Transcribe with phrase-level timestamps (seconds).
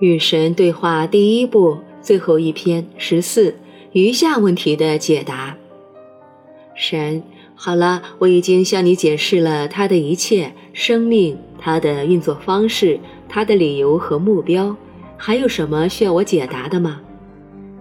[0.00, 3.54] 与神对话第一部最后一篇十四
[3.92, 5.56] 余下问题的解答。
[6.74, 7.22] 神，
[7.56, 14.76] 好了，我已经向你解释了他的一切生命，他的运作方式，他的理由和目标，
[15.16, 17.00] 还有什么需要我解答的吗？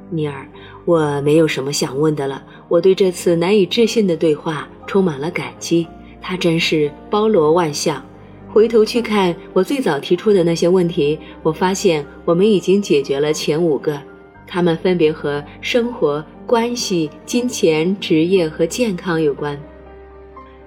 [0.10, 0.48] 尼尔，
[0.86, 2.44] 我没有什么想问的了。
[2.68, 5.86] 我对这次难以置信的对话充满了感激，
[6.20, 8.04] 它真是包罗万象。
[8.50, 14.00] 回头去看我最早提出的那些问题，我发现我们已经解决了前五个，
[14.48, 19.60] 它们分别和生活、关系、金钱、职业和健康有关。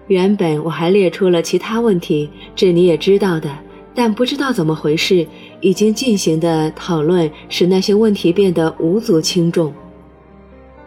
[0.07, 3.51] 原本我还列出了其他问题，这你也知道的，
[3.95, 5.27] 但不知道怎么回事，
[5.60, 9.73] 已经进行的讨论使那些问题变得无足轻重。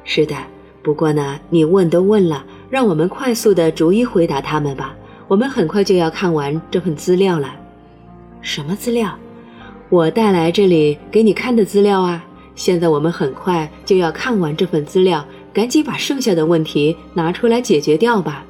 [0.04, 0.36] 是的，
[0.82, 4.96] 不过呢，你问都问了，让我们快速的逐一回答他们吧。
[5.28, 7.56] 我们很快就要看完这份资料了。
[8.42, 9.18] 什么资料？
[9.90, 12.24] 我带来这里给你看的资料啊！
[12.56, 18.46] 现在我们很快就要看完这份资料，赶紧把剩下的问题拿出来解决掉吧。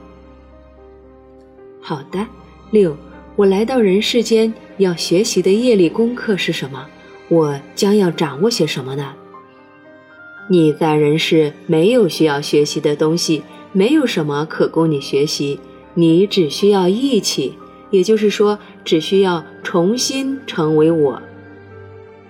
[1.81, 2.25] 好的，
[2.71, 2.95] 六，
[3.35, 6.85] 我来到人世间要学习的业力功课是什么？
[7.29, 9.13] 我将要掌握些什么呢？
[10.49, 15.59] 你在人世没有需要学习的东西，没有什么可供你学习。
[15.93, 17.53] 你只需要一起，
[17.91, 21.21] 也就是说，只需要重新成为我。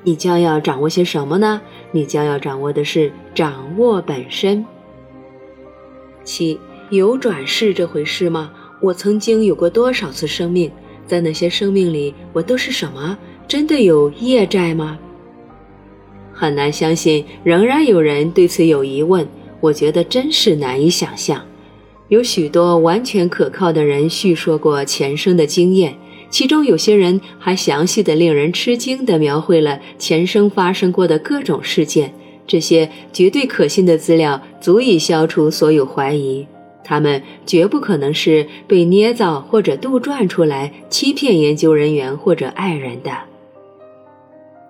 [0.03, 1.61] 你将要掌握些什么呢？
[1.91, 4.66] 你将要掌握的是掌握本身。
[6.25, 8.52] 七，有转世这回事吗？
[8.81, 10.69] 我曾经有过多少次生命？
[11.08, 13.17] 在那些生命里，我都是什么？
[13.47, 14.97] 真的有业债吗？
[16.34, 19.25] 很难相信，仍然有人对此有疑问。
[19.61, 21.41] 我觉得真是难以想象。
[22.09, 25.96] 有许多完全可靠的人叙说过前生的经验，
[26.30, 32.14] 其中有些人还详细的、令人吃惊地描绘了前生发生过的各种事件。
[32.46, 36.46] 这些绝对可信的资料足以消除所有怀疑，
[36.84, 43.33] 他们绝不可能是被捏造或者杜撰出来欺骗研究人员或者爱人的。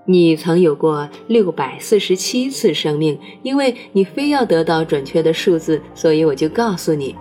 [0.06, 7.16] 你曾有过六百四十七次生命，因为你非要得到准确的数字，所以我就告诉你。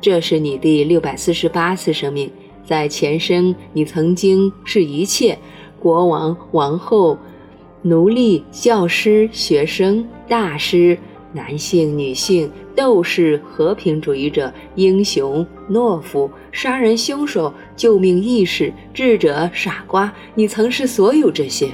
[0.00, 2.28] 这是你第六百四十八次生命，
[2.66, 5.38] 在前生你曾经是一切
[5.78, 7.16] 国王、王后、
[7.82, 10.98] 奴隶、教师、学生、大师、
[11.32, 20.12] 男性、女性、斗士、和平主义者、英雄、懦夫、杀人凶手、救命义士、智者、傻瓜。
[20.34, 21.68] 你曾是所有这些。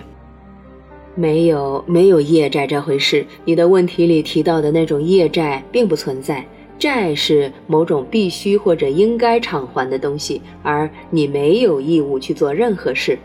[1.21, 3.27] 没有，没有业债这回事。
[3.45, 6.43] 你的问题里提到的那种业债并不存在。
[6.79, 13.19] 债是某种必须或者应该偿还的东西，而你没有义务去做任何事。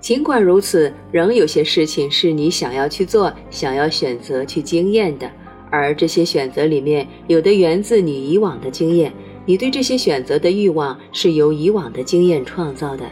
[0.00, 5.30] 尽管如此，仍有些事情是你想要去做、想要选择去经验的，
[5.70, 9.12] 而这些选择里面有的源自你以往的经验。
[9.44, 13.04] 你对这些选择的欲望是由以往的经验创造的。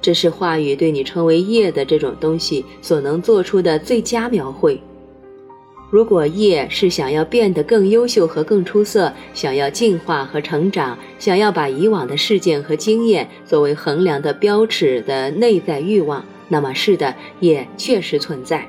[0.00, 4.80] 这是话语对你称为业的这种东西所能做出的最佳描绘。
[5.90, 18.68] 如果业是想要变得更优秀和更出色，想要进化和成长，想要把以往的事件和经验作为衡量的标尺的内在欲望，那么是的，业确实存在。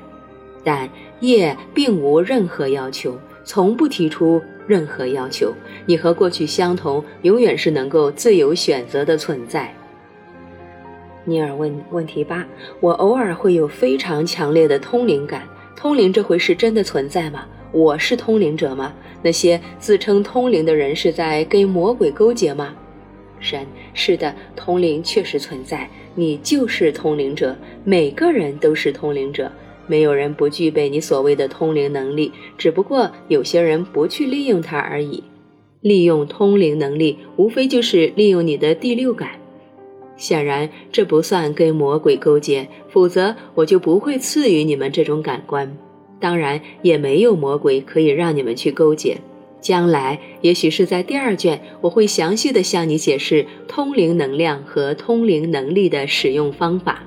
[0.64, 0.88] 但
[1.20, 5.52] 业并无任何要求，从不提出任何要求。
[5.84, 9.74] 你和过去相同，永远是能够自由选择的存在。
[11.30, 12.44] 尼尔问问题八：
[12.80, 15.48] 我偶尔会有非常强烈的通灵感。
[15.76, 17.46] 通灵这回事真的存在吗？
[17.70, 18.92] 我是通灵者吗？
[19.22, 22.74] 那些自称通灵的人是在跟魔鬼勾结吗？
[23.38, 23.64] 神
[23.94, 25.88] 是的，通灵确实存在。
[26.16, 29.52] 你就是通灵者，每个人都是通灵者，
[29.86, 35.22] 没有人不具备你所谓的通灵能力，只不过有些人不去利用它而已。
[35.80, 39.39] 利用通灵能力，无非就是利用你的第六感。
[40.20, 45.74] 显然，这不算跟魔鬼勾结，否则我就不会赐予你们这种感官。
[46.20, 49.16] 当然，也没有魔鬼可以让你们去勾结。
[49.62, 57.02] 将来，也许是在第二卷，我会详细的向你解释通灵能量和通灵能力的使用方法。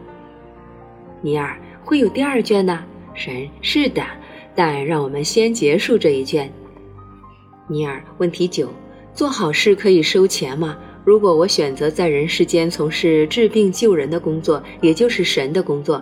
[1.22, 1.56] 尼尔，
[1.86, 2.84] 会有第二卷呢？
[3.14, 4.04] 神，是的，
[4.56, 6.52] 但让我们先结束这一卷。
[7.68, 8.70] 尼尔，问题九：
[9.14, 10.76] 做好事可以收钱吗？
[11.06, 16.02] 如果我选择在人世间从事治病救人的工作，也就是神的工作，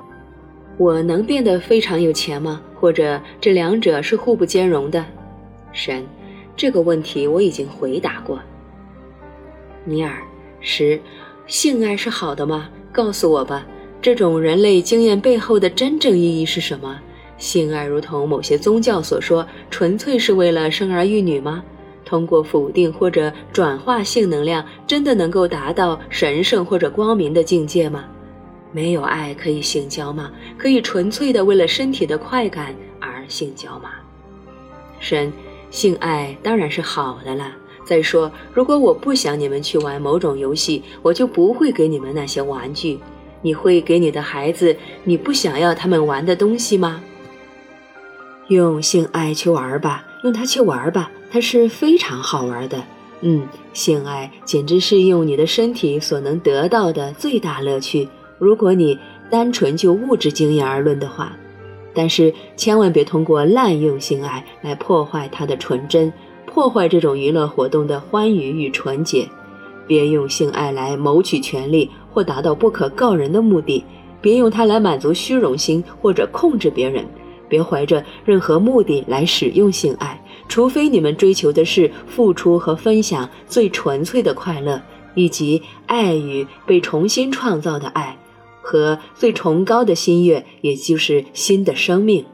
[0.77, 2.61] 我能变得非常有钱吗？
[2.75, 5.03] 或者这两者是互不兼容的？
[5.71, 6.05] 神，
[6.55, 8.39] 这个问题我已经回答过。
[9.85, 10.21] 尼尔，
[10.59, 10.99] 十，
[11.47, 12.69] 性爱是好的吗？
[12.91, 13.65] 告诉我吧。
[14.01, 16.99] 这种人类经验背后的真正意义是什么？
[17.37, 21.63] 性爱如同某些宗教所说，纯粹是为了生儿育女吗？
[22.11, 28.03] 通过否定或者转化性能量，真的能够达到神圣或者光明的境界吗？
[28.73, 30.29] 没有爱可以性交吗？
[30.57, 33.91] 可以纯粹的为了身体的快感而性交吗？
[34.99, 35.31] 神，
[35.69, 37.49] 性爱当然是好的了。
[37.85, 42.99] 再说，如果我不想你们去玩某种游戏，我就不会给你们那些玩具。
[43.41, 44.75] 你会给你的孩子
[45.05, 47.01] 你不想要他们玩的东西吗？
[48.49, 52.83] 用性爱去玩吧，用它去玩吧，它是非常好玩的。
[53.21, 58.09] 嗯，性爱简直是用你的身体所能得到的最大乐趣。
[58.37, 58.97] 如果你
[59.29, 61.31] 单纯就物质经验而论的话，
[61.93, 66.11] 但是千万别通过滥用性爱来破坏它的纯真，
[66.45, 69.27] 破坏这种娱乐活动的欢愉与纯洁。
[69.87, 73.83] 别用性爱来谋取权利或达到不可告人的目的，
[74.21, 77.05] 别用它来满足虚荣心或者控制别人。
[77.49, 80.20] 别怀着任何目的来使用性爱，
[80.51, 84.81] 除非你们追求的是付出和分享最纯粹的快乐，
[85.15, 88.17] 以及爱与被重新创造的爱，
[88.61, 92.25] 和最崇高的心愿，也就是新的生命。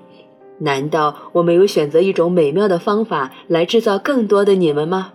[0.57, 5.13] 难道我没有选择一种美妙的方法来制造更多的你们吗？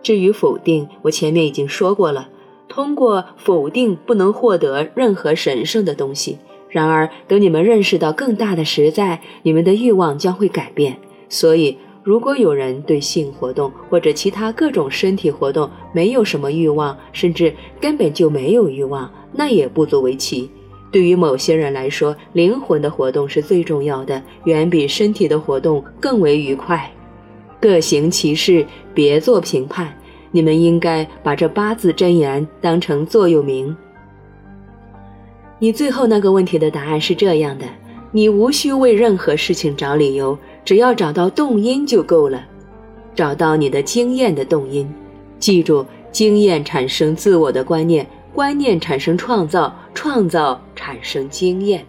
[0.00, 2.28] 至于否定，我前面已经说过了，
[2.68, 6.38] 通过否定不能获得任何神圣的东西。
[6.68, 10.96] 然而，等你们认识到更大的实在，你们的欲望将会改变。
[11.28, 20.50] 所以，如果有人对性活动或者其他各种身体活动没有什么欲望，甚至根本就没有欲望，那也不足为奇。
[20.90, 26.90] 对于某些人来说，灵魂的活动是最重要的，远比身体的活动更为愉快。
[27.60, 29.96] 各行其事，别做评判。
[30.32, 33.74] 你们应该把这八字真言当成座右铭。
[35.60, 37.64] 你最后那个问题的答案是这样的：
[38.10, 42.44] 你无需为任何事情找理由，只要找到动因就够了，
[43.14, 44.88] 找到你的经验的动因。
[45.38, 51.84] 记住，经验产生自我的观念，观念产生创造，创造产生经验。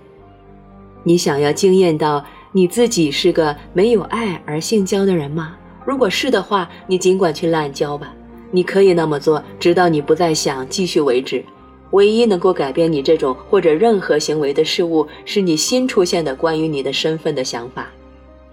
[1.03, 5.55] 你想要惊艳到你自己是个没有爱而性交的人吗？
[5.85, 8.13] 如果是的话，你尽管去滥交吧，
[8.51, 11.43] 你可以那么做，直到你不再想继续为止。
[11.91, 17.87] 唯一能够改变你这种或者任何行为的事物，是你新出现的关于你的身份的想法。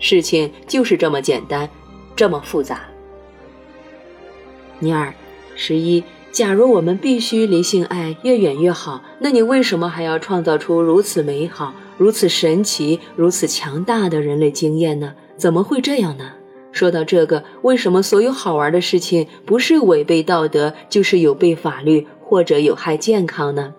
[0.00, 1.70] 事情就是这么简单，
[2.17, 2.81] 这么复杂。
[4.81, 5.14] 尼尔，
[5.55, 6.02] 十一。
[6.32, 15.12] 假如我们必须离性爱越远越好，那你为什么还要创造出如此美好、如此神奇、如此强大的人类经验呢？
[15.37, 16.31] 怎么会这样呢？
[16.70, 22.06] 说到这个，为什么所有好玩的事情不是违背道德，就是有悖法律？
[22.20, 23.75] 或者有害健康呢？